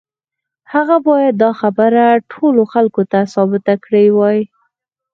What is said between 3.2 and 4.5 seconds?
ثابته کړې وای.